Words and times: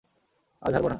আজ 0.61 0.71
হারবো 0.73 0.87
না। 0.87 0.89